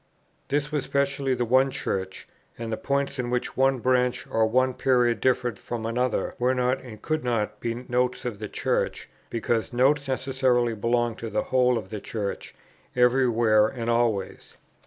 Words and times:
This 0.47 0.71
was 0.71 0.85
specially 0.85 1.35
the 1.35 1.45
one 1.45 1.69
Church, 1.69 2.27
and 2.57 2.73
the 2.73 2.75
points 2.75 3.19
in 3.19 3.29
which 3.29 3.55
one 3.55 3.77
branch 3.77 4.25
or 4.31 4.47
one 4.47 4.73
period 4.73 5.21
differed 5.21 5.59
from 5.59 5.85
another 5.85 6.33
were 6.39 6.55
not 6.55 6.81
and 6.81 6.99
could 7.03 7.23
not 7.23 7.59
be 7.59 7.75
Notes 7.87 8.25
of 8.25 8.39
the 8.39 8.49
Church, 8.49 9.07
because 9.29 9.71
Notes 9.71 10.07
necessarily 10.07 10.73
belong 10.73 11.13
to 11.17 11.29
the 11.29 11.43
whole 11.43 11.77
of 11.77 11.89
the 11.89 12.01
Church 12.01 12.55
every 12.95 13.27
where 13.29 13.67
and 13.67 13.91
always. 13.91 14.57